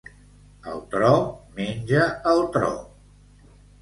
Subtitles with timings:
[0.71, 1.11] El tro
[1.59, 2.73] menja el tro.